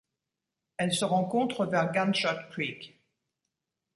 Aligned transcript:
Elle 0.77 0.93
se 0.95 1.05
rencontre 1.05 1.67
vers 1.67 1.91
Gunshot 1.91 2.47
Creek. 2.49 2.99